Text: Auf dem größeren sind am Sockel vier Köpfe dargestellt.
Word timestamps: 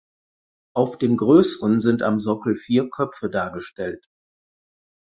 Auf 0.73 0.97
dem 0.97 1.15
größeren 1.15 1.79
sind 1.79 2.01
am 2.01 2.19
Sockel 2.19 2.57
vier 2.57 2.89
Köpfe 2.89 3.29
dargestellt. 3.29 4.03